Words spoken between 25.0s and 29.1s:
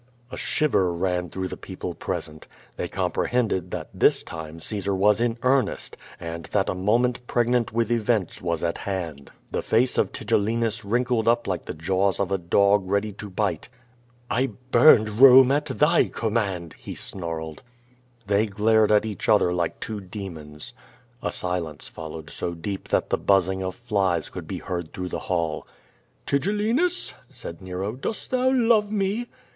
rough the hall. "Tigellinus!" said Nero, "dost thou love